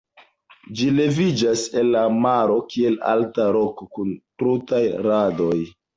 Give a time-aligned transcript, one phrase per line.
[0.77, 5.57] Ĝi leviĝas el la maro kiel alta roko kun krutaj randoj.